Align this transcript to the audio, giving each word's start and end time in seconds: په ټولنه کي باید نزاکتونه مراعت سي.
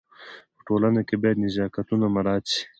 په 0.55 0.61
ټولنه 0.67 1.01
کي 1.07 1.15
باید 1.21 1.41
نزاکتونه 1.45 2.05
مراعت 2.15 2.45
سي. 2.53 2.61